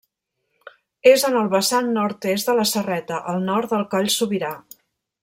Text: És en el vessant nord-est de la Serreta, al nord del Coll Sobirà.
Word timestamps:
És 1.11 1.25
en 1.29 1.37
el 1.41 1.51
vessant 1.51 1.91
nord-est 1.97 2.49
de 2.51 2.57
la 2.61 2.67
Serreta, 2.71 3.23
al 3.33 3.47
nord 3.51 3.75
del 3.75 3.89
Coll 3.97 4.15
Sobirà. 4.17 4.55